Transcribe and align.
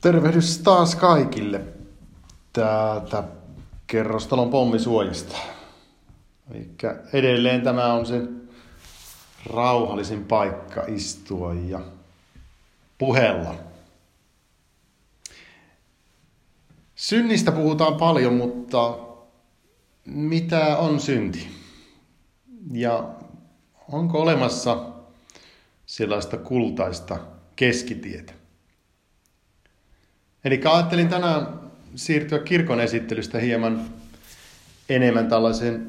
Tervehdys 0.00 0.58
taas 0.58 0.94
kaikille 0.94 1.60
täältä 2.52 3.24
kerrostalon 3.86 4.50
pommisuojasta. 4.50 5.36
Eli 6.50 6.68
edelleen 7.12 7.62
tämä 7.62 7.92
on 7.92 8.06
se 8.06 8.22
rauhallisin 9.46 10.24
paikka 10.24 10.84
istua 10.86 11.54
ja 11.54 11.80
puhella. 12.98 13.54
Synnistä 16.94 17.52
puhutaan 17.52 17.94
paljon, 17.94 18.34
mutta 18.34 18.98
mitä 20.04 20.76
on 20.76 21.00
synti? 21.00 21.48
Ja 22.72 23.14
onko 23.92 24.20
olemassa 24.20 24.86
sellaista 25.86 26.36
kultaista 26.36 27.18
keskitietä? 27.56 28.39
Eli 30.44 30.60
ajattelin 30.64 31.08
tänään 31.08 31.46
siirtyä 31.94 32.38
kirkon 32.38 32.80
esittelystä 32.80 33.38
hieman 33.38 33.84
enemmän 34.88 35.28
tällaiseen 35.28 35.86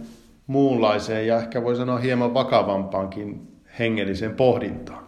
muunlaiseen 0.48 1.28
ja 1.28 1.38
ehkä 1.38 1.64
voi 1.64 1.76
sanoa 1.76 1.98
hieman 1.98 2.34
vakavampaankin 2.34 3.48
hengelliseen 3.80 4.36
pohdintaan. 4.36 5.04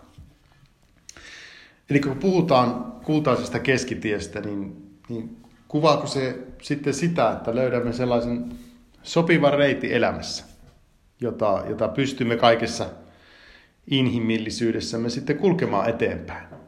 Eli 1.89 1.99
kun 1.99 2.17
puhutaan 2.17 2.93
kultaisesta 3.03 3.59
keskitiestä, 3.59 4.41
niin, 4.41 4.89
niin 5.09 5.37
kuvaako 5.67 6.07
se 6.07 6.37
sitten 6.61 6.93
sitä, 6.93 7.31
että 7.31 7.55
löydämme 7.55 7.93
sellaisen 7.93 8.51
sopivan 9.03 9.53
reitin 9.53 9.91
elämässä, 9.91 10.45
jota, 11.21 11.63
jota 11.69 11.87
pystymme 11.87 12.35
kaikessa 12.35 12.85
inhimillisyydessämme 13.87 15.09
sitten 15.09 15.37
kulkemaan 15.37 15.89
eteenpäin? 15.89 16.62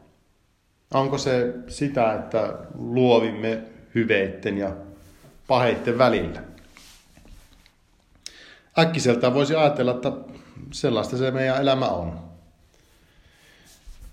Onko 0.96 1.18
se 1.18 1.54
sitä, 1.68 2.14
että 2.14 2.54
luovimme 2.78 3.62
hyveitten 3.94 4.58
ja 4.58 4.72
paheitten 5.46 5.98
välillä? 5.98 6.42
Äkkiseltään 8.78 9.34
voisi 9.34 9.54
ajatella, 9.54 9.90
että 9.90 10.12
sellaista 10.72 11.16
se 11.16 11.30
meidän 11.30 11.60
elämä 11.62 11.88
on. 11.88 12.18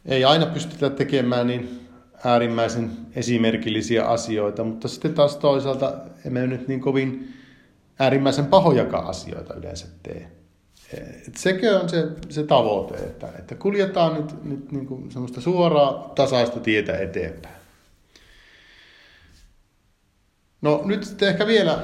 Ei 0.05 0.25
aina 0.25 0.45
pystytä 0.45 0.89
tekemään 0.89 1.47
niin 1.47 1.89
äärimmäisen 2.23 2.91
esimerkillisiä 3.15 4.05
asioita, 4.05 4.63
mutta 4.63 4.87
sitten 4.87 5.13
taas 5.13 5.37
toisaalta 5.37 5.93
emme 6.25 6.47
nyt 6.47 6.67
niin 6.67 6.81
kovin 6.81 7.33
äärimmäisen 7.99 8.45
pahojakaan 8.45 9.07
asioita 9.07 9.53
yleensä 9.53 9.87
tee. 10.03 10.42
Et 11.27 11.37
sekö 11.37 11.79
on 11.79 11.89
se, 11.89 12.07
se 12.29 12.43
tavoite, 12.43 12.95
että, 12.95 13.27
että 13.39 13.55
kuljetaan 13.55 14.13
nyt, 14.13 14.43
nyt 14.43 14.71
niin 14.71 14.85
kuin 14.85 15.11
semmoista 15.11 15.41
suoraa 15.41 16.11
tasaista 16.15 16.59
tietä 16.59 16.97
eteenpäin. 16.97 17.55
No 20.61 20.81
nyt 20.85 21.03
sitten 21.03 21.27
ehkä 21.29 21.47
vielä, 21.47 21.79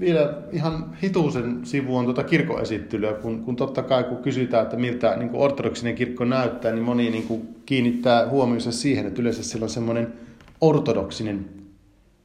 vielä 0.00 0.34
ihan 0.52 0.96
hituisen 1.02 1.66
sivuun 1.66 2.04
tuota 2.04 2.24
kirkoesittelyä, 2.24 3.12
kun, 3.12 3.44
kun 3.44 3.56
totta 3.56 3.82
kai 3.82 4.04
kun 4.04 4.22
kysytään, 4.22 4.62
että 4.62 4.76
miltä 4.76 5.16
niin 5.16 5.28
kuin 5.28 5.42
ortodoksinen 5.42 5.94
kirkko 5.94 6.24
näyttää, 6.24 6.72
niin 6.72 6.84
moni 6.84 7.10
niin 7.10 7.26
kuin 7.26 7.62
kiinnittää 7.66 8.28
huomionsa 8.28 8.72
siihen, 8.72 9.06
että 9.06 9.22
yleensä 9.22 9.42
sillä 9.42 9.64
on 9.64 9.70
semmoinen 9.70 10.12
ortodoksinen 10.60 11.48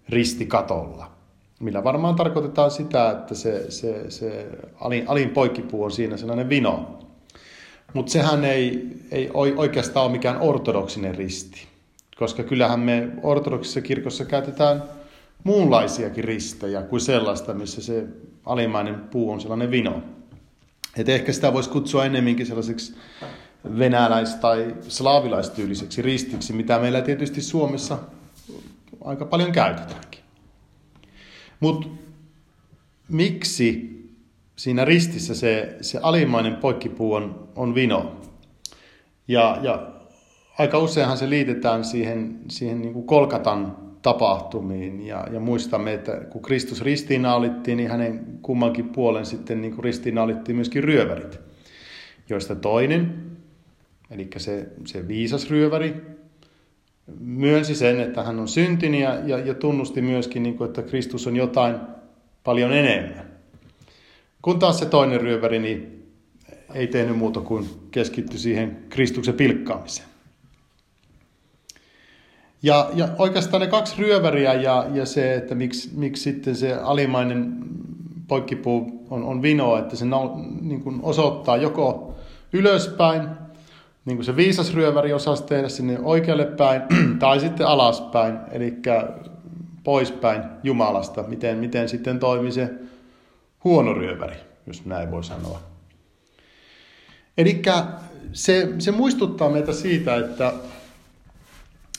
risti 0.09 0.45
katolla 0.45 1.14
millä 1.59 1.83
varmaan 1.83 2.15
tarkoitetaan 2.15 2.71
sitä, 2.71 3.11
että 3.11 3.35
se, 3.35 3.71
se, 3.71 4.11
se 4.11 4.47
alin, 4.79 5.03
alin 5.07 5.29
poikkipuu 5.29 5.83
on 5.83 5.91
siinä 5.91 6.17
sellainen 6.17 6.49
vino. 6.49 6.99
Mutta 7.93 8.11
sehän 8.11 8.45
ei, 8.45 8.87
ei 9.11 9.31
oikeastaan 9.55 10.05
ole 10.05 10.11
mikään 10.11 10.41
ortodoksinen 10.41 11.15
risti, 11.15 11.67
koska 12.17 12.43
kyllähän 12.43 12.79
me 12.79 13.09
ortodoksisessa 13.23 13.81
kirkossa 13.81 14.25
käytetään 14.25 14.83
muunlaisiakin 15.43 16.23
ristejä 16.23 16.81
kuin 16.81 17.01
sellaista, 17.01 17.53
missä 17.53 17.81
se 17.81 18.07
alimmainen 18.45 18.95
puu 18.95 19.31
on 19.31 19.41
sellainen 19.41 19.71
vino. 19.71 20.03
Et 20.97 21.09
ehkä 21.09 21.33
sitä 21.33 21.53
voisi 21.53 21.69
kutsua 21.69 22.05
ennemminkin 22.05 22.45
sellaiseksi 22.45 22.95
venäläis- 23.79 24.35
tai 24.35 24.75
slaavilaistyyliseksi 24.87 26.01
ristiksi, 26.01 26.53
mitä 26.53 26.79
meillä 26.79 27.01
tietysti 27.01 27.41
Suomessa 27.41 27.97
aika 29.03 29.25
paljon 29.25 29.51
käytetäänkin. 29.51 30.24
Mutta 31.59 31.87
miksi 33.09 33.95
siinä 34.55 34.85
ristissä 34.85 35.35
se, 35.35 35.77
se 35.81 35.99
alimmainen 36.01 36.55
poikkipuu 36.55 37.13
on, 37.13 37.49
on 37.55 37.75
vino? 37.75 38.21
Ja, 39.27 39.59
ja 39.61 39.91
aika 40.57 40.79
useinhan 40.79 41.17
se 41.17 41.29
liitetään 41.29 41.83
siihen, 41.83 42.39
siihen 42.49 42.81
niin 42.81 42.93
kuin 42.93 43.07
Kolkatan 43.07 43.77
tapahtumiin. 44.01 45.07
Ja, 45.07 45.27
ja 45.31 45.39
muistamme, 45.39 45.93
että 45.93 46.21
kun 46.29 46.41
Kristus 46.41 46.81
ristiinnaulittiin, 46.81 47.77
niin 47.77 47.89
hänen 47.89 48.39
kummankin 48.41 48.89
puolen 48.89 49.25
sitten 49.25 49.61
niin 49.61 49.73
kuin 49.73 49.83
ristiinnaulittiin 49.83 50.55
myöskin 50.55 50.83
ryövärit, 50.83 51.39
joista 52.29 52.55
toinen, 52.55 53.31
eli 54.11 54.27
se, 54.37 54.67
se 54.85 55.07
viisas 55.07 55.49
ryöväri, 55.49 56.14
myönsi 57.19 57.75
sen, 57.75 57.99
että 57.99 58.23
hän 58.23 58.39
on 58.39 58.47
syntinen 58.47 59.01
ja, 59.01 59.19
ja, 59.25 59.37
ja 59.37 59.53
tunnusti 59.53 60.01
myöskin, 60.01 60.43
niin 60.43 60.57
kuin, 60.57 60.67
että 60.67 60.81
Kristus 60.81 61.27
on 61.27 61.35
jotain 61.35 61.75
paljon 62.43 62.73
enemmän. 62.73 63.25
Kun 64.41 64.59
taas 64.59 64.79
se 64.79 64.85
toinen 64.85 65.21
ryöväri 65.21 65.59
niin 65.59 65.95
ei 66.73 66.87
tehnyt 66.87 67.17
muuta 67.17 67.41
kuin 67.41 67.69
keskitty 67.91 68.37
siihen 68.37 68.77
Kristuksen 68.89 69.33
pilkkaamiseen. 69.33 70.07
Ja, 72.63 72.89
ja 72.93 73.09
oikeastaan 73.17 73.61
ne 73.61 73.67
kaksi 73.67 73.95
ryöväriä 73.97 74.53
ja, 74.53 74.85
ja 74.93 75.05
se, 75.05 75.35
että 75.35 75.55
miksi, 75.55 75.89
miksi 75.93 76.23
sitten 76.23 76.55
se 76.55 76.73
alimainen 76.73 77.55
poikkipuu 78.27 79.05
on, 79.09 79.23
on 79.23 79.41
vino, 79.41 79.77
että 79.77 79.95
se 79.95 80.05
no, 80.05 80.39
niin 80.61 80.81
kuin 80.81 80.99
osoittaa 81.03 81.57
joko 81.57 82.15
ylöspäin 82.53 83.44
niin 84.05 84.17
kuin 84.17 84.25
se 84.25 84.35
viisas 84.35 84.73
ryöväri 84.73 85.13
osasi 85.13 85.43
tehdä 85.43 85.69
sinne 85.69 85.99
oikealle 85.99 86.45
päin 86.45 86.81
tai 87.19 87.39
sitten 87.39 87.67
alaspäin, 87.67 88.37
eli 88.51 88.73
poispäin 89.83 90.43
Jumalasta, 90.63 91.23
miten, 91.23 91.57
miten 91.57 91.89
sitten 91.89 92.19
toimi 92.19 92.51
se 92.51 92.69
huono 93.63 93.93
ryöväri, 93.93 94.35
jos 94.67 94.85
näin 94.85 95.11
voi 95.11 95.23
sanoa. 95.23 95.59
Eli 97.37 97.61
se, 98.33 98.73
se 98.79 98.91
muistuttaa 98.91 99.49
meitä 99.49 99.73
siitä, 99.73 100.15
että, 100.15 100.53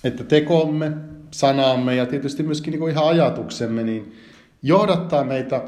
että 0.05 0.25
tekomme, 0.25 0.93
sanamme 1.31 1.95
ja 1.95 2.07
tietysti 2.07 2.43
myöskin 2.43 2.73
niin 2.73 2.91
ihan 2.91 3.09
ajatuksemme, 3.09 3.83
niin 3.83 4.17
johdattaa 4.63 5.25
meitä 5.25 5.63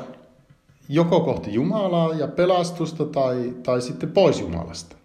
joko 0.89 1.21
kohti 1.21 1.55
Jumalaa 1.55 2.15
ja 2.15 2.29
pelastusta 2.29 3.05
tai, 3.05 3.55
tai 3.63 3.83
sitten 3.83 4.11
pois 4.11 4.41
Jumalasta. 4.41 4.98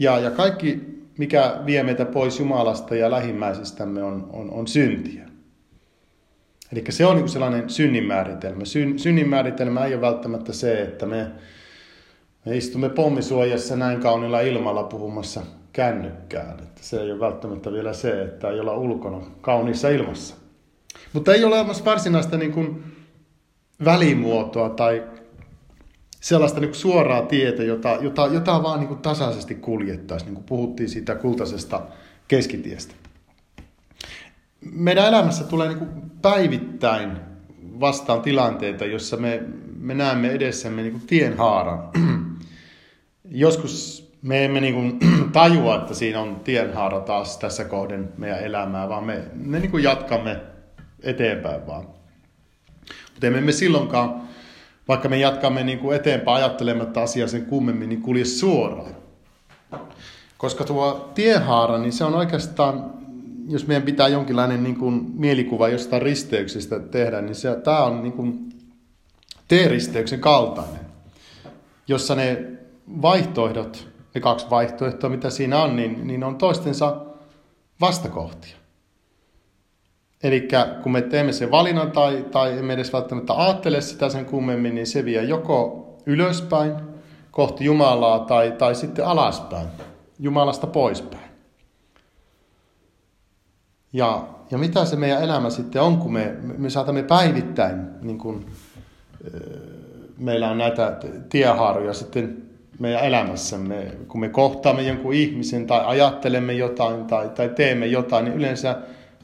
Ja, 0.00 0.18
ja 0.18 0.30
kaikki, 0.30 0.80
mikä 1.18 1.60
vie 1.66 1.82
meitä 1.82 2.04
pois 2.04 2.38
Jumalasta 2.38 2.94
ja 2.94 3.10
lähimmäisistämme, 3.10 4.02
on, 4.02 4.30
on, 4.32 4.50
on 4.50 4.68
syntiä. 4.68 5.28
Eli 6.72 6.84
se 6.88 7.06
on 7.06 7.16
niin 7.16 7.28
sellainen 7.28 7.70
synnin 7.70 8.04
määritelmä. 8.04 8.64
Syn, 8.64 8.98
synnin 8.98 9.28
määritelmä 9.28 9.84
ei 9.84 9.94
ole 9.94 10.00
välttämättä 10.00 10.52
se, 10.52 10.82
että 10.82 11.06
me, 11.06 11.26
me 12.46 12.56
istumme 12.56 12.88
pommisuojassa 12.88 13.76
näin 13.76 14.00
kaunilla 14.00 14.40
ilmalla 14.40 14.82
puhumassa 14.82 15.42
kännykkään. 15.72 16.58
Että 16.58 16.82
se 16.82 17.00
ei 17.00 17.12
ole 17.12 17.20
välttämättä 17.20 17.72
vielä 17.72 17.92
se, 17.92 18.22
että 18.22 18.50
ei 18.50 18.60
olla 18.60 18.74
ulkona 18.74 19.20
kauniissa 19.40 19.88
ilmassa. 19.88 20.34
Mutta 21.12 21.34
ei 21.34 21.44
ole 21.44 21.56
olemassa 21.56 21.84
varsinaista 21.84 22.36
niin 22.36 22.52
kuin 22.52 22.84
välimuotoa 23.84 24.68
tai 24.68 25.02
sellaista 26.20 26.60
niin 26.60 26.74
suoraa 26.74 27.22
tietä, 27.22 27.62
jota, 27.62 27.98
jota, 28.00 28.26
jota 28.26 28.62
vaan 28.62 28.80
niin 28.80 28.98
tasaisesti 28.98 29.54
kuljettaisiin, 29.54 30.26
niin 30.26 30.34
kuin 30.34 30.44
puhuttiin 30.44 30.88
siitä 30.88 31.14
kultaisesta 31.14 31.82
keskitiestä. 32.28 32.94
Meidän 34.60 35.08
elämässä 35.08 35.44
tulee 35.44 35.68
niin 35.68 35.78
kuin 35.78 35.90
päivittäin 36.22 37.10
vastaan 37.80 38.22
tilanteita, 38.22 38.84
jossa 38.84 39.16
me, 39.16 39.42
me 39.78 39.94
näemme 39.94 40.30
edessämme 40.30 40.82
niin 40.82 40.92
kuin 40.92 41.06
tienhaaran. 41.06 41.90
Joskus 43.24 44.10
me 44.22 44.44
emme 44.44 44.60
niin 44.60 44.74
kuin 44.74 44.98
tajua, 45.32 45.76
että 45.76 45.94
siinä 45.94 46.20
on 46.20 46.40
tienhaara 46.44 47.00
taas 47.00 47.38
tässä 47.38 47.64
kohden 47.64 48.12
meidän 48.18 48.40
elämää, 48.40 48.88
vaan 48.88 49.04
me, 49.04 49.22
me 49.34 49.58
niin 49.58 49.70
kuin 49.70 49.84
jatkamme 49.84 50.40
eteenpäin 51.02 51.66
vaan. 51.66 51.86
Mutta 53.12 53.26
emme 53.26 53.40
me 53.40 53.52
silloinkaan 53.52 54.29
vaikka 54.88 55.08
me 55.08 55.18
jatkamme 55.18 55.62
niin 55.62 55.78
kuin 55.78 55.96
eteenpäin 55.96 56.36
ajattelematta 56.36 57.02
asiaa 57.02 57.28
sen 57.28 57.46
kummemmin, 57.46 57.88
niin 57.88 58.02
kulje 58.02 58.24
suoraan. 58.24 58.96
Koska 60.38 60.64
tuo 60.64 61.10
tiehaara, 61.14 61.78
niin 61.78 61.92
se 61.92 62.04
on 62.04 62.14
oikeastaan, 62.14 62.94
jos 63.48 63.66
meidän 63.66 63.82
pitää 63.82 64.08
jonkinlainen 64.08 64.62
niin 64.62 64.76
kuin 64.76 65.10
mielikuva 65.14 65.68
jostain 65.68 66.02
risteyksestä 66.02 66.80
tehdä, 66.80 67.20
niin 67.20 67.34
se, 67.34 67.56
tämä 67.64 67.84
on 67.84 68.02
niin 68.02 68.12
kuin 68.12 68.48
T-risteyksen 69.48 70.20
kaltainen, 70.20 70.80
jossa 71.88 72.14
ne 72.14 72.44
vaihtoehdot, 73.02 73.88
ne 74.14 74.20
kaksi 74.20 74.46
vaihtoehtoa, 74.50 75.10
mitä 75.10 75.30
siinä 75.30 75.62
on, 75.62 75.76
niin, 75.76 76.06
niin 76.06 76.24
on 76.24 76.36
toistensa 76.36 76.96
vastakohtia. 77.80 78.59
Eli 80.22 80.48
kun 80.82 80.92
me 80.92 81.02
teemme 81.02 81.32
sen 81.32 81.50
valinnan 81.50 81.90
tai, 81.92 82.26
tai 82.30 82.58
emme 82.58 82.72
edes 82.72 82.92
välttämättä 82.92 83.34
ajattele 83.34 83.80
sitä 83.80 84.08
sen 84.08 84.24
kummemmin, 84.24 84.74
niin 84.74 84.86
se 84.86 85.04
vie 85.04 85.22
joko 85.22 85.86
ylöspäin 86.06 86.72
kohti 87.30 87.64
Jumalaa 87.64 88.18
tai, 88.18 88.52
tai 88.58 88.74
sitten 88.74 89.06
alaspäin, 89.06 89.66
Jumalasta 90.18 90.66
poispäin. 90.66 91.30
Ja, 93.92 94.26
ja 94.50 94.58
mitä 94.58 94.84
se 94.84 94.96
meidän 94.96 95.22
elämä 95.22 95.50
sitten 95.50 95.82
on, 95.82 95.98
kun 95.98 96.12
me, 96.12 96.36
me 96.58 96.70
saatamme 96.70 97.02
päivittäin, 97.02 97.76
niin 98.02 98.18
kun, 98.18 98.46
meillä 100.18 100.50
on 100.50 100.58
näitä 100.58 100.96
tiehaaroja 101.28 101.94
sitten 101.94 102.42
meidän 102.78 103.04
elämässämme, 103.04 103.92
kun 104.08 104.20
me 104.20 104.28
kohtaamme 104.28 104.82
jonkun 104.82 105.14
ihmisen 105.14 105.66
tai 105.66 105.80
ajattelemme 105.84 106.52
jotain 106.52 107.04
tai, 107.04 107.28
tai 107.28 107.48
teemme 107.48 107.86
jotain, 107.86 108.24
niin 108.24 108.36
yleensä 108.36 108.76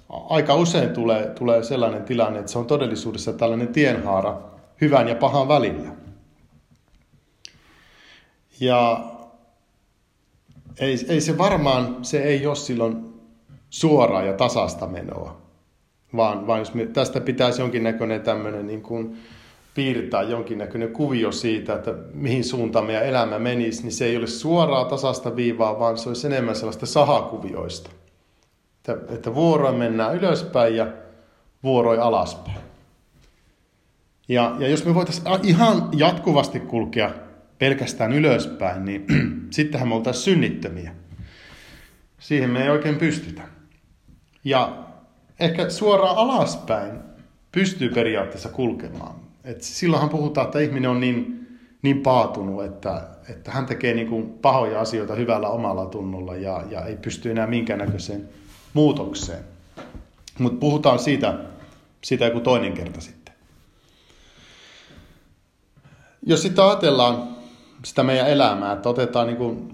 aika 0.08 0.54
usein 0.54 0.90
tulee, 0.90 1.26
tulee 1.26 1.62
sellainen 1.62 2.04
tilanne, 2.04 2.38
että 2.38 2.52
se 2.52 2.58
on 2.58 2.66
todellisuudessa 2.66 3.32
tällainen 3.32 3.68
tienhaara 3.68 4.40
hyvän 4.80 5.08
ja 5.08 5.14
pahan 5.14 5.48
välillä. 5.48 5.88
Ja 8.60 9.04
ei, 10.80 10.96
ei 11.08 11.20
se 11.20 11.38
varmaan, 11.38 12.04
se 12.04 12.22
ei 12.22 12.46
ole 12.46 12.56
silloin 12.56 13.14
suoraa 13.70 14.22
ja 14.22 14.32
tasasta 14.32 14.86
menoa, 14.86 15.36
vaan, 16.16 16.46
vaan 16.46 16.58
jos 16.58 16.74
me, 16.74 16.86
tästä 16.86 17.20
pitäisi 17.20 17.62
jonkinnäköinen 17.62 18.20
tämmöinen 18.20 18.66
niin 18.66 18.82
kuin 18.82 19.16
piirtää 19.74 20.22
jonkinnäköinen 20.22 20.92
kuvio 20.92 21.32
siitä, 21.32 21.74
että 21.74 21.94
mihin 22.14 22.44
suuntaan 22.44 22.86
meidän 22.86 23.06
elämä 23.06 23.38
menisi, 23.38 23.82
niin 23.82 23.92
se 23.92 24.04
ei 24.04 24.16
ole 24.16 24.26
suoraa 24.26 24.84
tasasta 24.84 25.36
viivaa, 25.36 25.78
vaan 25.78 25.98
se 25.98 26.08
olisi 26.08 26.26
enemmän 26.26 26.56
sellaista 26.56 26.86
sahakuvioista. 26.86 27.90
Että, 28.88 29.14
että 29.14 29.34
vuoroin 29.34 29.76
mennään 29.76 30.16
ylöspäin 30.16 30.76
ja 30.76 30.86
vuoroin 31.62 32.00
alaspäin. 32.00 32.58
Ja, 34.28 34.56
ja 34.58 34.68
jos 34.68 34.84
me 34.84 34.94
voitaisiin 34.94 35.26
ihan 35.42 35.88
jatkuvasti 35.92 36.60
kulkea 36.60 37.10
pelkästään 37.58 38.12
ylöspäin, 38.12 38.84
niin 38.84 39.06
sittenhän 39.50 39.88
me 39.88 39.94
oltaisiin 39.94 40.24
synnittömiä. 40.24 40.94
Siihen 42.18 42.50
me 42.50 42.62
ei 42.62 42.70
oikein 42.70 42.96
pystytä. 42.96 43.42
Ja 44.44 44.84
ehkä 45.40 45.70
suoraan 45.70 46.16
alaspäin 46.16 46.98
pystyy 47.52 47.88
periaatteessa 47.88 48.48
kulkemaan. 48.48 49.14
Et 49.44 49.62
silloinhan 49.62 50.10
puhutaan, 50.10 50.44
että 50.44 50.58
ihminen 50.58 50.90
on 50.90 51.00
niin, 51.00 51.48
niin 51.82 52.00
paatunut, 52.00 52.64
että, 52.64 53.08
että 53.28 53.50
hän 53.50 53.66
tekee 53.66 53.94
niin 53.94 54.08
kuin 54.08 54.28
pahoja 54.28 54.80
asioita 54.80 55.14
hyvällä 55.14 55.48
omalla 55.48 55.86
tunnolla 55.86 56.36
ja, 56.36 56.62
ja 56.70 56.84
ei 56.84 56.96
pysty 56.96 57.30
enää 57.30 57.46
minkäännäköiseen 57.46 58.28
muutokseen. 58.76 59.44
Mutta 60.38 60.58
puhutaan 60.58 60.98
siitä, 60.98 61.38
siitä 62.04 62.24
joku 62.24 62.40
toinen 62.40 62.72
kerta 62.72 63.00
sitten. 63.00 63.34
Jos 66.26 66.42
sitten 66.42 66.64
ajatellaan 66.64 67.28
sitä 67.84 68.02
meidän 68.02 68.28
elämää, 68.28 68.72
että 68.72 68.88
otetaan 68.88 69.26
niin 69.26 69.36
kuin 69.36 69.70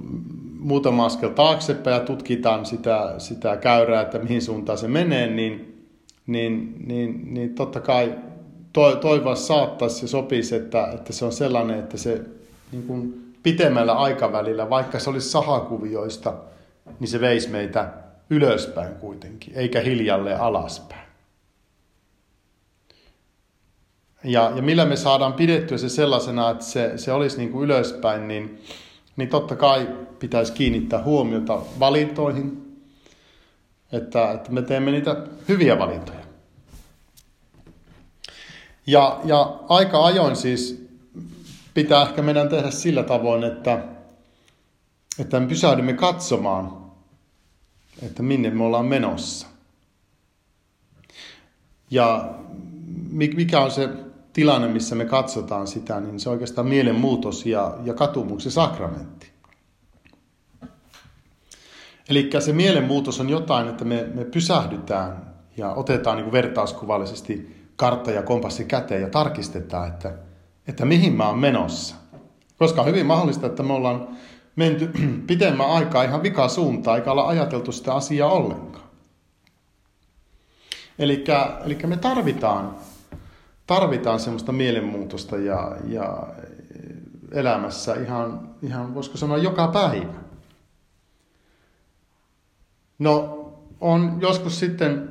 muutama 0.59 1.07
askel 1.07 1.29
taaksepäin 1.29 1.95
ja 1.95 2.01
tutkitaan 2.01 2.67
sitä, 2.67 3.15
sitä 3.19 3.57
käyrää, 3.57 4.03
että 4.03 4.19
mihin 4.19 4.43
suuntaan 4.43 4.79
se 4.79 4.89
menee, 4.89 5.27
niin, 5.27 5.85
niin, 6.27 6.75
niin, 6.87 7.35
niin 7.35 7.55
totta 7.55 7.81
kai 7.81 8.15
to, 8.73 8.97
toivoa 8.97 9.35
saattaisi 9.35 10.05
ja 10.05 10.09
sopisi, 10.09 10.57
että, 10.57 10.89
että 10.95 11.13
se 11.13 11.25
on 11.25 11.33
sellainen, 11.33 11.79
että 11.79 11.97
se 11.97 12.21
niin 12.73 12.87
kuin 12.87 13.33
pitemmällä 13.43 13.93
aikavälillä, 13.93 14.71
vaikka 14.71 14.99
se 14.99 15.11
olisi 15.11 15.31
sahakuvioista, 15.31 16.35
niin 17.01 17.09
se 17.09 17.21
veisi 17.21 17.49
meitä 17.49 18.03
ylöspäin 18.31 18.95
kuitenkin, 18.95 19.55
eikä 19.57 19.81
hiljalleen 19.81 20.41
alaspäin. 20.41 21.03
Ja, 24.25 24.53
ja 24.57 24.63
millä 24.63 24.85
me 24.85 24.97
saadaan 24.97 25.33
pidettyä 25.33 25.79
se 25.79 25.89
sellaisena, 25.89 26.51
että 26.51 26.65
se, 26.65 26.93
se 26.97 27.13
olisi 27.13 27.39
niin 27.39 27.53
kuin 27.53 27.65
ylöspäin, 27.65 28.29
niin, 28.29 28.63
niin 29.17 29.29
totta 29.29 29.57
kai 29.57 29.89
pitäisi 30.19 30.53
kiinnittää 30.53 31.03
huomiota 31.03 31.61
valintoihin, 31.81 32.79
että, 33.93 34.33
että 34.33 34.53
me 34.53 34.63
teemme 34.63 34.91
niitä 34.91 35.17
hyviä 35.49 35.79
valintoja. 35.79 36.23
Ja, 38.87 39.21
ja 39.25 39.57
aika 39.69 40.05
ajoin 40.05 40.37
siis 40.37 40.89
pitää 41.75 42.03
ehkä 42.03 42.23
meidän 42.23 42.49
tehdä 42.49 42.71
sillä 42.71 43.03
tavoin, 43.03 43.45
että, 43.45 43.85
että 45.19 45.41
me 45.41 45.47
pysähdymme 45.47 45.93
katsomaan, 45.93 46.82
että 48.03 48.23
minne 48.23 48.51
me 48.51 48.65
ollaan 48.65 48.87
menossa. 48.87 49.47
Ja 51.91 52.35
mikä 53.11 53.61
on 53.61 53.71
se 53.71 53.89
tilanne, 54.33 54.69
missä 54.69 54.95
me 54.95 55.05
katsotaan 55.05 55.67
sitä, 55.67 56.01
niin 56.01 56.21
se 56.21 56.29
on 56.29 56.33
oikeastaan 56.33 56.67
mielenmuutos 56.67 57.47
ja, 57.47 57.79
ja 57.85 57.95
katumuksen 57.95 58.53
sakramentti. 58.53 59.33
Eli 62.09 62.31
se 62.39 62.53
mielenmuutos 62.53 63.21
on 63.21 63.29
jotain, 63.29 63.69
että 63.69 63.85
me, 63.85 64.09
me 64.15 64.25
pysähdytään 64.25 65.35
ja 65.57 65.75
otetaan 65.75 66.17
niin 66.17 66.25
kuin 66.25 66.33
vertauskuvallisesti 66.33 67.63
kartta 67.77 68.11
ja 68.11 68.23
kompassi 68.23 68.65
käteen 68.65 69.03
ja 69.03 69.11
tarkistetaan, 69.11 69.89
että, 69.89 70.15
että 70.67 70.85
mihin 70.85 71.13
mä 71.13 71.29
oon 71.29 71.39
menossa. 71.39 71.95
Koska 72.59 72.81
on 72.81 72.89
hyvin 72.89 73.07
mahdollista, 73.07 73.47
että 73.47 73.63
me 73.63 73.73
ollaan 73.73 74.09
menty 74.57 74.91
pitemmän 75.27 75.71
aikaa 75.71 76.05
ihan 76.05 76.23
vika 76.23 76.49
suuntaan, 76.49 76.99
eikä 76.99 77.13
olla 77.13 77.29
ajateltu 77.29 77.73
sitä 77.73 77.95
asiaa 77.95 78.33
ollenkaan. 78.33 78.85
Eli 80.99 81.25
me 81.87 81.97
tarvitaan, 81.97 82.77
tarvitaan 83.67 84.21
semmoista 84.21 84.53
mielenmuutosta 84.53 85.37
ja, 85.37 85.77
ja 85.89 86.29
elämässä 87.33 87.95
ihan, 87.95 88.49
ihan, 88.63 88.95
voisiko 88.95 89.17
sanoa, 89.17 89.39
joka 89.39 89.69
päivä. 89.69 90.15
No, 92.99 93.39
on 93.81 94.19
joskus 94.21 94.59
sitten 94.59 95.09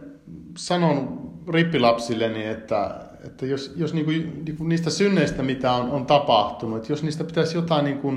sanonut 0.57 1.31
rippilapsilleni, 1.47 2.45
että, 2.45 3.05
että 3.23 3.45
jos, 3.45 3.73
jos 3.75 3.93
niinku, 3.93 4.11
niinku 4.45 4.63
niistä 4.63 4.89
synneistä, 4.89 5.43
mitä 5.43 5.71
on, 5.71 5.89
on 5.91 6.05
tapahtunut, 6.05 6.77
että 6.77 6.91
jos 6.91 7.03
niistä 7.03 7.23
pitäisi 7.23 7.57
jotain 7.57 7.85
niinku 7.85 8.11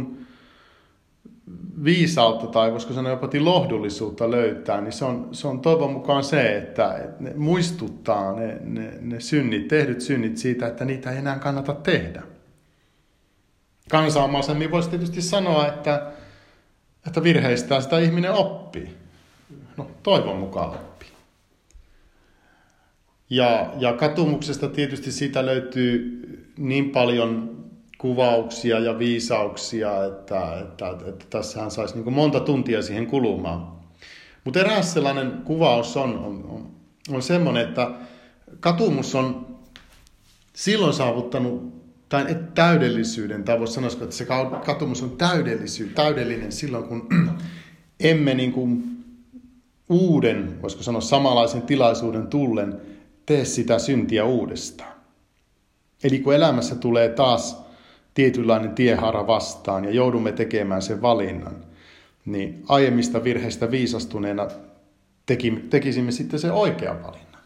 viisautta 1.85 2.47
tai 2.47 2.73
voisiko 2.73 2.93
sanoa 2.93 3.11
jopa 3.11 3.29
lohdullisuutta 3.41 4.31
löytää, 4.31 4.81
niin 4.81 4.93
se 4.93 5.05
on, 5.05 5.29
se 5.33 5.49
on 5.49 5.61
toivon 5.61 5.93
mukaan 5.93 6.25
se, 6.25 6.57
että, 6.57 7.09
ne 7.21 7.33
muistuttaa 7.37 8.33
ne, 8.33 8.59
ne, 8.61 8.93
ne 9.01 9.21
synnit, 9.21 9.69
tehdyt 9.69 10.01
synnit 10.01 10.37
siitä, 10.37 10.67
että 10.67 10.85
niitä 10.85 11.11
ei 11.11 11.19
enää 11.19 11.39
kannata 11.39 11.75
tehdä. 11.75 12.23
Kansaamaisemmin 13.91 14.71
voisi 14.71 14.91
tietysti 14.91 15.23
sanoa, 15.23 15.67
että, 15.67 16.13
että 17.07 17.23
virheistään 17.23 17.83
sitä 17.83 17.99
ihminen 17.99 18.33
oppii. 18.33 18.97
No, 19.77 19.91
toivon 20.03 20.37
mukaan 20.37 20.71
oppii. 20.71 21.09
Ja, 23.31 23.73
ja 23.79 23.93
katumuksesta 23.93 24.69
tietysti 24.69 25.13
siitä 25.13 25.47
löytyy 25.47 26.21
niin 26.59 26.91
paljon 26.91 27.64
kuvauksia 28.05 28.79
ja 28.79 28.99
viisauksia, 28.99 30.05
että, 30.05 30.59
että, 30.59 30.97
että 31.07 31.27
tässähän 31.31 31.71
saisi 31.71 31.95
niin 31.95 32.13
monta 32.13 32.41
tuntia 32.41 32.83
siihen 32.83 33.07
kulumaan. 33.07 33.73
Mutta 34.45 34.61
eräs 34.61 34.93
sellainen 34.93 35.33
kuvaus 35.45 35.97
on, 35.97 36.19
on, 36.19 36.45
on, 36.49 36.71
on 37.11 37.23
semmoinen, 37.23 37.69
että 37.69 37.91
katumus 38.61 39.15
on 39.15 39.47
silloin 40.53 40.93
saavuttanut 40.93 41.75
tai 42.09 42.37
täydellisyyden, 42.55 43.45
tai 43.45 43.59
voisi 43.59 43.73
sanoa, 43.73 43.91
että 44.03 44.17
se 44.17 44.27
katumus 44.65 45.03
on 45.03 45.17
täydellinen 45.95 46.53
silloin, 46.53 46.85
kun 46.85 47.09
emme 48.01 48.35
niin 48.35 48.53
kuin 48.53 48.85
uuden, 49.89 50.63
voisiko 50.63 50.83
sanoa 50.83 51.01
samanlaisen 51.01 51.63
tilaisuuden 51.63 52.27
tullen, 52.27 52.81
tee 53.27 53.45
sitä 53.45 53.79
syntiä 53.79 54.25
uudestaan. 54.25 54.95
Eli 56.03 56.19
kun 56.19 56.35
elämässä 56.35 56.75
tulee 56.75 57.09
taas 57.09 57.64
tietynlainen 58.15 58.75
tiehara 58.75 59.27
vastaan 59.27 59.85
ja 59.85 59.91
joudumme 59.91 60.33
tekemään 60.33 60.83
sen 60.83 61.03
valinnan, 61.03 61.57
niin 62.25 62.65
aiemmista 62.69 63.25
virheistä 63.25 63.71
viisastuneena 63.71 64.47
tekisimme 65.71 66.13
sitten 66.13 66.41
se 66.41 66.53
oikean 66.53 67.03
valinnan. 67.03 67.43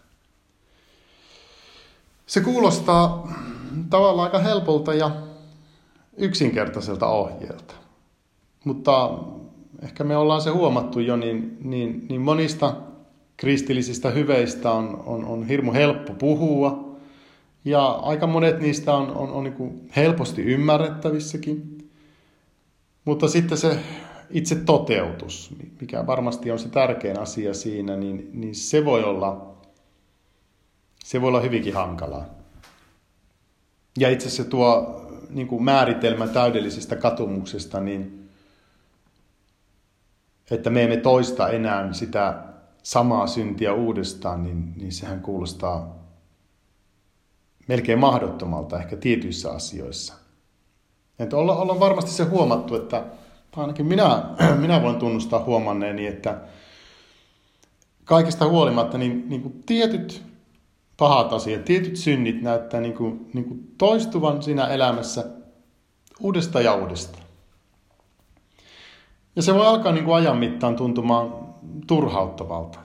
Se 2.27 2.41
kuulostaa 2.41 3.33
tavallaan 3.91 4.25
aika 4.25 4.39
helpolta 4.39 4.95
ja 4.95 5.11
yksinkertaiselta 6.17 7.07
ohjeelta. 7.07 7.75
Mutta 8.65 9.19
ehkä 9.83 10.05
me 10.05 10.17
ollaan 10.17 10.41
se 10.41 10.51
huomattu 10.51 11.01
jo, 11.01 11.17
niin, 11.17 11.59
niin, 11.65 12.07
niin 12.09 12.21
monista 12.21 12.75
kristillisistä 13.37 14.11
hyveistä 14.11 14.71
on, 14.71 15.03
on, 15.07 15.25
on 15.25 15.47
hirmu 15.47 15.73
helppo 15.73 16.15
puhua– 16.15 16.88
ja 17.69 17.87
aika 17.87 18.27
monet 18.27 18.61
niistä 18.61 18.95
on, 18.95 19.11
on, 19.11 19.31
on 19.31 19.45
niin 19.45 19.91
helposti 19.97 20.43
ymmärrettävissäkin. 20.43 21.91
Mutta 23.05 23.29
sitten 23.29 23.59
se 23.59 23.79
itse 24.31 24.55
toteutus, 24.55 25.55
mikä 25.81 26.07
varmasti 26.07 26.51
on 26.51 26.59
se 26.59 26.69
tärkein 26.69 27.19
asia 27.19 27.55
siinä, 27.55 27.97
niin, 27.97 28.31
niin 28.33 28.55
se 28.55 28.85
voi 28.85 29.05
olla 29.05 29.55
se 31.05 31.21
voi 31.21 31.29
olla 31.29 31.41
hyvinkin 31.41 31.75
hankalaa. 31.75 32.25
Ja 33.99 34.11
itse 34.11 34.27
asiassa 34.27 34.51
tuo 34.51 35.01
niin 35.31 35.49
kuin 35.49 35.63
määritelmä 35.63 36.27
täydellisestä 36.27 36.97
katumuksesta, 36.97 37.81
niin 37.81 38.29
että 40.51 40.71
me 40.71 40.83
emme 40.85 40.97
toista 40.97 41.49
enää 41.49 41.93
sitä 41.93 42.43
samaa 42.83 43.27
syntiä 43.27 43.73
uudestaan, 43.73 44.43
niin, 44.43 44.73
niin 44.77 44.93
sehän 44.93 45.21
kuulostaa 45.21 45.98
melkein 47.69 47.99
mahdottomalta 47.99 48.79
ehkä 48.79 48.97
tietyissä 48.97 49.51
asioissa. 49.51 50.15
Että 51.19 51.37
olla, 51.37 51.57
ollaan 51.57 51.81
varmasti 51.81 52.11
se 52.11 52.25
huomattu, 52.25 52.75
että 52.75 53.05
ainakin 53.57 53.87
minä, 53.87 54.23
minä 54.61 54.83
voin 54.83 54.97
tunnustaa 54.97 55.45
huomanneeni, 55.45 56.07
että 56.07 56.41
kaikista 58.05 58.49
huolimatta 58.49 58.99
niin, 58.99 59.29
niin 59.29 59.43
kuin 59.43 59.63
tietyt 59.67 60.23
pahat 60.97 61.33
asiat, 61.33 61.65
tietyt 61.65 61.97
synnit 61.97 62.43
näyttää 62.43 62.81
niin 62.81 62.95
kuin, 62.95 63.31
niin 63.33 63.45
kuin 63.45 63.75
toistuvan 63.79 64.43
siinä 64.43 64.67
elämässä 64.67 65.25
uudestaan 66.21 66.65
ja 66.65 66.75
uudestaan. 66.75 67.25
Ja 69.37 69.43
se 69.43 69.55
voi 69.55 69.67
alkaa 69.67 69.93
niin 69.93 70.05
kuin 70.05 70.17
ajan 70.17 70.37
mittaan 70.37 70.77
tuntumaan 70.77 71.35
turhauttavalta. 71.87 72.79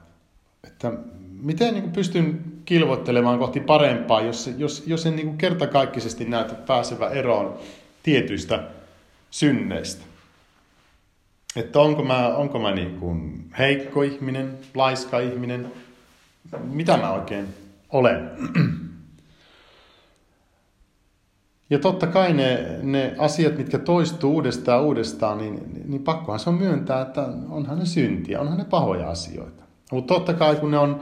Että 0.67 0.93
miten 1.41 1.73
niin 1.73 1.83
kuin 1.83 1.93
pystyn 1.93 2.52
kilvoittelemaan 2.65 3.39
kohti 3.39 3.59
parempaa, 3.59 4.21
jos, 4.21 4.49
jos, 4.57 4.83
jos 4.87 5.05
en 5.05 5.15
niin 5.15 5.27
kuin 5.27 5.37
kertakaikkisesti 5.37 6.25
näytä 6.25 6.53
pääsevä 6.53 7.09
eroon 7.09 7.57
tietyistä 8.03 8.63
synneistä. 9.31 10.05
Että 11.55 11.79
onko 11.79 12.03
mä, 12.03 12.35
onko 12.35 12.59
mä 12.59 12.71
niin 12.71 12.99
kuin 12.99 13.49
heikko 13.57 14.01
ihminen, 14.01 14.57
laiska 14.75 15.19
ihminen, 15.19 15.71
mitä 16.63 16.97
mä 16.97 17.11
oikein 17.11 17.47
olen. 17.89 18.31
Ja 21.69 21.79
totta 21.79 22.07
kai 22.07 22.33
ne, 22.33 22.79
ne 22.81 23.15
asiat, 23.17 23.57
mitkä 23.57 23.79
toistuu 23.79 24.33
uudestaan 24.33 24.83
uudestaan, 24.83 25.37
niin, 25.37 25.83
niin 25.85 26.03
pakkohan 26.03 26.39
se 26.39 26.49
on 26.49 26.55
myöntää, 26.55 27.01
että 27.01 27.27
onhan 27.49 27.79
ne 27.79 27.85
syntiä, 27.85 28.41
onhan 28.41 28.57
ne 28.57 28.65
pahoja 28.65 29.09
asioita. 29.09 29.63
Mutta 29.91 30.13
totta 30.13 30.33
kai 30.33 30.55
kun 30.55 30.71
ne 30.71 30.77
on 30.77 31.01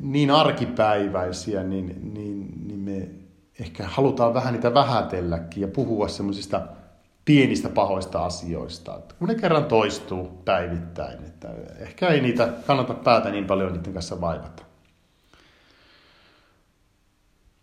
niin 0.00 0.30
arkipäiväisiä, 0.30 1.62
niin, 1.62 2.14
niin, 2.14 2.52
niin 2.66 2.78
me 2.78 3.08
ehkä 3.60 3.86
halutaan 3.86 4.34
vähän 4.34 4.54
niitä 4.54 4.74
vähätelläkin 4.74 5.60
ja 5.60 5.68
puhua 5.68 6.08
semmoisista 6.08 6.62
pienistä 7.24 7.68
pahoista 7.68 8.24
asioista, 8.24 8.96
että 8.96 9.14
kun 9.18 9.28
ne 9.28 9.34
kerran 9.34 9.64
toistuu 9.64 10.42
päivittäin, 10.44 11.24
että 11.24 11.48
ehkä 11.78 12.08
ei 12.08 12.20
niitä 12.20 12.52
kannata 12.66 12.94
päätä 12.94 13.30
niin 13.30 13.44
paljon 13.44 13.72
niiden 13.72 13.92
kanssa 13.92 14.20
vaivata. 14.20 14.62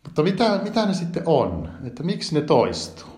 Mutta 0.03 0.23
mitä, 0.23 0.59
mitä 0.63 0.85
ne 0.85 0.93
sitten 0.93 1.23
on? 1.25 1.69
Että 1.83 2.03
miksi 2.03 2.35
ne 2.35 2.41
toistuu? 2.41 3.13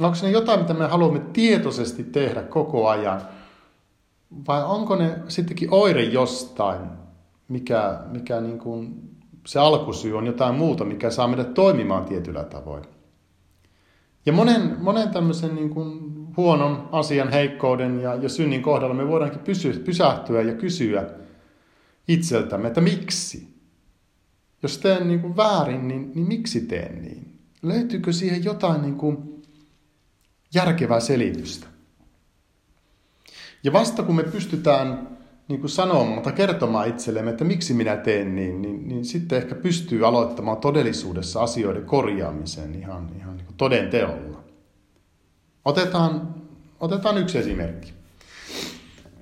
Onko 0.00 0.16
ne 0.22 0.30
jotain, 0.30 0.60
mitä 0.60 0.74
me 0.74 0.86
haluamme 0.86 1.20
tietoisesti 1.32 2.04
tehdä 2.04 2.42
koko 2.42 2.88
ajan? 2.88 3.22
Vai 4.48 4.64
onko 4.64 4.96
ne 4.96 5.18
sittenkin 5.28 5.68
oire 5.70 6.02
jostain, 6.02 6.80
mikä, 7.48 8.00
mikä 8.10 8.40
niin 8.40 8.58
kuin 8.58 9.10
se 9.46 9.58
alkusyy 9.58 10.18
on 10.18 10.26
jotain 10.26 10.54
muuta, 10.54 10.84
mikä 10.84 11.10
saa 11.10 11.28
meidät 11.28 11.54
toimimaan 11.54 12.04
tietyllä 12.04 12.44
tavoin? 12.44 12.84
Ja 14.26 14.32
monen, 14.32 14.76
monen 14.80 15.08
tämmöisen 15.08 15.54
niin 15.54 15.70
kuin 15.70 16.14
huonon 16.36 16.88
asian, 16.92 17.32
heikkouden 17.32 18.00
ja, 18.00 18.14
ja 18.14 18.28
synnin 18.28 18.62
kohdalla 18.62 18.94
me 18.94 19.08
voidaankin 19.08 19.40
pysy, 19.40 19.72
pysähtyä 19.72 20.42
ja 20.42 20.54
kysyä 20.54 21.10
itseltämme, 22.08 22.68
että 22.68 22.80
miksi? 22.80 23.54
Jos 24.62 24.78
teen 24.78 25.08
niin 25.08 25.20
kuin 25.20 25.36
väärin, 25.36 25.88
niin, 25.88 26.12
niin 26.14 26.28
miksi 26.28 26.60
teen 26.60 27.02
niin? 27.02 27.38
Löytyykö 27.62 28.12
siihen 28.12 28.44
jotain 28.44 28.82
niin 28.82 28.94
kuin 28.94 29.42
järkevää 30.54 31.00
selitystä? 31.00 31.66
Ja 33.64 33.72
vasta 33.72 34.02
kun 34.02 34.14
me 34.14 34.22
pystytään 34.22 35.18
niin 35.48 35.60
kuin 35.60 35.70
sanomaan 35.70 36.22
tai 36.22 36.32
kertomaan 36.32 36.88
itsellemme, 36.88 37.30
että 37.30 37.44
miksi 37.44 37.74
minä 37.74 37.96
teen 37.96 38.34
niin, 38.34 38.62
niin, 38.62 38.88
niin 38.88 39.04
sitten 39.04 39.38
ehkä 39.38 39.54
pystyy 39.54 40.06
aloittamaan 40.06 40.56
todellisuudessa 40.56 41.42
asioiden 41.42 41.84
korjaamisen 41.84 42.74
ihan, 42.74 43.10
ihan 43.16 43.36
niin 43.36 43.46
kuin 43.46 43.56
toden 43.56 43.90
teolla. 43.90 44.44
Otetaan, 45.64 46.34
otetaan 46.80 47.18
yksi 47.18 47.38
esimerkki. 47.38 47.92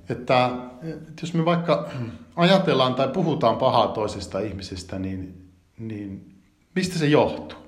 Että, 0.09 0.49
että 0.81 1.21
jos 1.21 1.33
me 1.33 1.45
vaikka 1.45 1.89
ajatellaan 2.35 2.95
tai 2.95 3.07
puhutaan 3.07 3.57
pahaa 3.57 3.87
toisesta 3.87 4.39
ihmisestä, 4.39 4.99
niin, 4.99 5.49
niin 5.79 6.35
mistä 6.75 6.99
se 6.99 7.07
johtuu? 7.07 7.59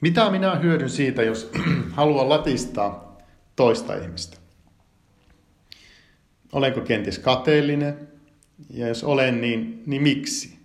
Mitä 0.00 0.30
minä 0.30 0.54
hyödyn 0.54 0.90
siitä, 0.90 1.22
jos 1.22 1.50
haluan 1.96 2.28
latistaa 2.28 3.18
toista 3.56 3.94
ihmistä? 3.94 4.43
Olenko 6.54 6.80
kenties 6.80 7.18
kateellinen? 7.18 8.08
Ja 8.70 8.88
jos 8.88 9.04
olen, 9.04 9.40
niin, 9.40 9.82
niin 9.86 10.02
miksi? 10.02 10.58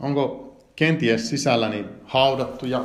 Onko 0.00 0.56
kenties 0.76 1.28
sisälläni 1.28 1.84
haudattuja 2.04 2.84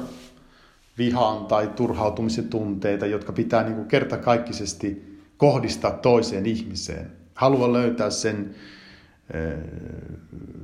vihan 0.98 1.46
tai 1.46 1.68
turhautumisen 1.76 2.50
tunteita, 2.50 3.06
jotka 3.06 3.34
pitää 3.34 3.64
niin 3.64 3.76
kuin 3.76 3.88
kertakaikkisesti 3.88 5.20
kohdistaa 5.38 5.92
toiseen 5.92 6.46
ihmiseen? 6.46 7.12
Haluan 7.34 7.74
löytää 7.74 8.10
sen 8.10 8.56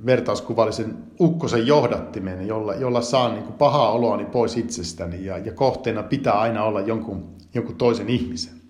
vertauskuvallisen 0.05 0.97
ukkosen 1.19 1.67
johdattimen, 1.67 2.47
jolla, 2.47 2.75
jolla 2.75 3.01
saan 3.01 3.33
niin 3.33 3.53
pahaa 3.53 3.91
oloani 3.91 4.25
pois 4.25 4.57
itsestäni 4.57 5.25
ja, 5.25 5.37
ja 5.37 5.53
kohteena 5.53 6.03
pitää 6.03 6.39
aina 6.39 6.63
olla 6.63 6.81
jonkun, 6.81 7.35
jonkun 7.53 7.75
toisen 7.75 8.09
ihmisen. 8.09 8.60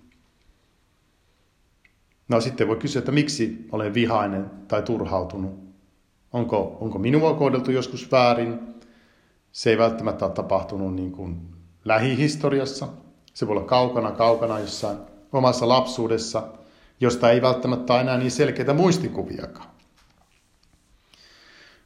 No 2.31 2.41
sitten 2.41 2.67
voi 2.67 2.75
kysyä, 2.75 2.99
että 2.99 3.11
miksi 3.11 3.67
olen 3.71 3.93
vihainen 3.93 4.51
tai 4.67 4.81
turhautunut. 4.81 5.59
Onko, 6.33 6.77
onko 6.81 6.99
minua 6.99 7.33
kohdeltu 7.33 7.71
joskus 7.71 8.11
väärin? 8.11 8.59
Se 9.51 9.69
ei 9.69 9.77
välttämättä 9.77 10.25
ole 10.25 10.33
tapahtunut 10.33 10.95
niin 10.95 11.11
kuin 11.11 11.41
lähihistoriassa. 11.85 12.87
Se 13.33 13.47
voi 13.47 13.57
olla 13.57 13.65
kaukana, 13.65 14.11
kaukana 14.11 14.59
jossain 14.59 14.97
omassa 15.31 15.67
lapsuudessa, 15.67 16.43
josta 16.99 17.31
ei 17.31 17.41
välttämättä 17.41 18.01
enää 18.01 18.17
niin 18.17 18.31
selkeitä 18.31 18.73
muistikuviakaan. 18.73 19.69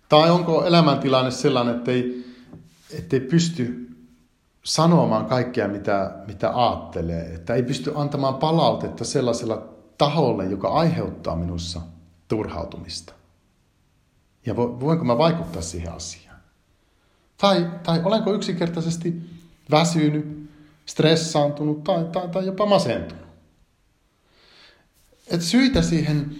Tai 0.10 0.32
onko 0.32 0.66
elämäntilanne 0.66 1.32
sellainen, 1.32 1.76
että 1.76 1.92
ei, 1.92 2.26
ettei 2.98 3.20
pysty 3.20 3.90
sanomaan 4.64 5.26
kaikkea, 5.26 5.68
mitä, 5.68 6.12
mitä 6.28 6.52
ajattelee, 6.54 7.34
että 7.34 7.54
ei 7.54 7.64
pysty 7.64 7.92
antamaan 7.96 8.36
palautetta 8.36 9.06
sellaisella 9.06 9.75
taholle, 9.98 10.46
joka 10.46 10.68
aiheuttaa 10.68 11.36
minussa 11.36 11.82
turhautumista? 12.28 13.14
Ja 14.46 14.56
voinko 14.56 15.06
mä 15.06 15.18
vaikuttaa 15.18 15.62
siihen 15.62 15.94
asiaan? 15.94 16.40
Tai, 17.38 17.68
tai 17.84 18.02
olenko 18.04 18.34
yksinkertaisesti 18.34 19.14
väsynyt, 19.72 20.50
stressaantunut 20.86 21.84
tai, 21.84 22.06
tai, 22.12 22.28
tai 22.28 22.46
jopa 22.46 22.66
masentunut? 22.66 23.26
Et 25.28 25.42
syitä 25.42 25.82
siihen 25.82 26.36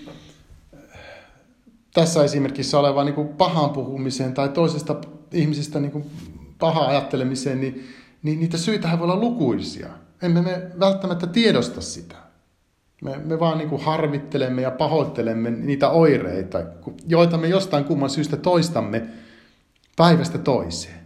tässä 1.94 2.24
esimerkissä 2.24 2.80
olevaan 2.80 3.06
niin 3.06 3.28
pahan 3.28 3.70
puhumiseen 3.70 4.34
tai 4.34 4.50
toisesta 4.50 4.96
ihmisistä 5.32 5.80
niin 5.80 6.12
paha 6.60 6.86
ajattelemiseen, 6.86 7.62
niin, 7.62 7.88
niin 8.24 8.40
niitä 8.40 8.58
syitä 8.58 8.90
voi 8.92 9.04
olla 9.04 9.16
lukuisia. 9.16 9.90
Emme 10.22 10.42
me 10.42 10.72
välttämättä 10.80 11.28
tiedosta 11.28 11.82
sitä. 11.82 12.25
Me, 13.02 13.18
me 13.18 13.40
vaan 13.40 13.58
niin 13.58 13.70
kuin 13.70 13.82
harmittelemme 13.82 14.62
ja 14.62 14.72
pahoittelemme 14.72 15.52
niitä 15.52 15.90
oireita, 15.90 16.60
joita 17.08 17.38
me 17.38 17.48
jostain 17.48 17.86
kumman 17.86 18.10
syystä 18.10 18.38
toistamme 18.38 19.06
päivästä 19.96 20.38
toiseen. 20.38 21.00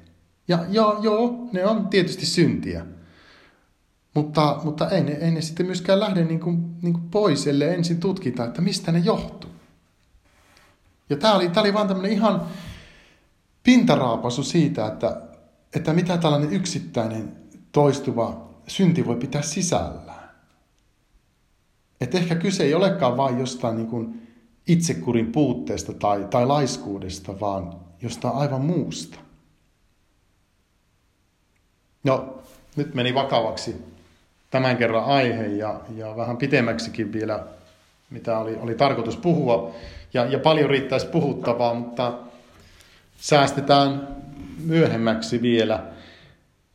Ja 0.47 0.65
joo, 0.69 0.99
joo 1.01 1.49
ne 1.51 1.65
on 1.65 1.87
tietysti 1.87 2.25
syntiä. 2.25 2.85
Mutta, 4.13 4.59
mutta 4.63 4.89
ei, 4.89 5.03
ne, 5.03 5.11
ei 5.11 5.31
ne 5.31 5.41
sitten 5.41 5.65
myöskään 5.65 5.99
lähde 5.99 6.23
niin 6.23 6.39
kuin, 6.39 6.75
niin 6.81 6.93
kuin 6.93 7.09
pois, 7.11 7.47
ellei 7.47 7.73
ensin 7.73 7.99
tutkita, 7.99 8.45
että 8.45 8.61
mistä 8.61 8.91
ne 8.91 8.99
johtuu. 8.99 9.49
Ja 11.09 11.17
tämä 11.17 11.35
oli, 11.35 11.51
oli 11.57 11.73
vaan 11.73 11.87
tämmöinen 11.87 12.11
ihan 12.11 12.41
pintaraapasu 13.63 14.43
siitä, 14.43 14.87
että, 14.87 15.21
että 15.75 15.93
mitä 15.93 16.17
tällainen 16.17 16.53
yksittäinen 16.53 17.35
toistuva 17.71 18.49
synti 18.67 19.05
voi 19.05 19.15
pitää 19.15 19.41
sisällä. 19.41 20.08
Että 22.01 22.17
ehkä 22.17 22.35
kyse 22.35 22.63
ei 22.63 22.73
olekaan 22.73 23.17
vain 23.17 23.39
jostain 23.39 23.75
niin 23.75 23.87
kuin 23.87 24.27
itsekurin 24.67 25.31
puutteesta 25.31 25.93
tai, 25.93 26.27
tai 26.29 26.45
laiskuudesta, 26.45 27.39
vaan 27.39 27.75
jostain 28.01 28.35
aivan 28.35 28.61
muusta. 28.61 29.19
No, 32.03 32.43
nyt 32.75 32.93
meni 32.93 33.13
vakavaksi 33.13 33.75
tämän 34.51 34.77
kerran 34.77 35.05
aihe 35.05 35.47
ja, 35.47 35.81
ja 35.95 36.17
vähän 36.17 36.37
pitemmäksikin 36.37 37.13
vielä 37.13 37.45
mitä 38.09 38.37
oli, 38.37 38.55
oli 38.55 38.75
tarkoitus 38.75 39.17
puhua. 39.17 39.75
Ja, 40.13 40.25
ja 40.25 40.39
paljon 40.39 40.69
riittäisi 40.69 41.07
puhuttavaa, 41.07 41.73
mutta 41.73 42.13
säästetään 43.17 44.07
myöhemmäksi 44.65 45.41
vielä. 45.41 45.83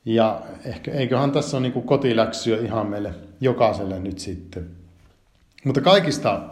Ja 0.05 0.41
ehkä, 0.65 0.91
eiköhän 0.91 1.33
tässä 1.33 1.57
ole 1.57 1.69
niin 1.69 1.83
kotiläksyä 1.83 2.59
ihan 2.59 2.87
meille 2.87 3.15
jokaiselle 3.41 4.01
nyt 4.01 4.19
sitten. 4.19 4.84
Mutta 5.65 5.81
kaikista 5.81 6.43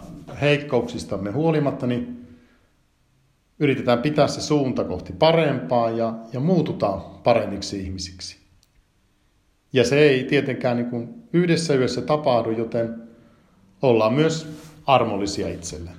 heikkouksistamme 0.41 1.31
huolimatta, 1.31 1.87
niin 1.87 2.29
yritetään 3.59 3.99
pitää 4.03 4.29
se 4.29 4.41
suunta 4.41 4.85
kohti 4.85 5.13
parempaa 5.13 5.91
ja, 5.91 6.15
ja 6.33 6.41
muututaan 6.41 7.01
paremmiksi 7.01 7.81
ihmisiksi. 7.81 8.37
Ja 9.73 9.85
se 9.85 9.99
ei 9.99 10.25
tietenkään 10.25 10.77
niin 10.77 10.91
kuin 10.91 11.15
yhdessä 11.33 11.75
yössä 11.75 12.03
tapahdu, 12.03 12.51
joten 12.51 13.03
ollaan 13.83 14.15
myös 14.15 14.49
armollisia 14.87 15.49
itselle. 15.49 15.91